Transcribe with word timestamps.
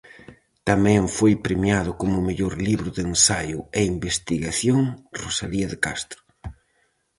Tamén 0.69 1.01
foi 1.17 1.33
premiado 1.45 1.91
como 2.01 2.25
mellor 2.27 2.53
libro 2.67 2.89
de 2.97 3.01
ensaio 3.11 3.59
e 3.79 3.91
investigación 3.95 4.79
Rosalía 5.21 5.67
de 5.73 5.77
Castro. 5.85 6.21